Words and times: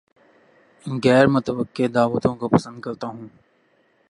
غیر 1.03 1.27
متوقع 1.27 1.87
دعوتوں 1.93 2.35
کو 2.35 2.47
پسند 2.47 2.81
کرتا 2.81 3.07
ہوں 3.07 3.27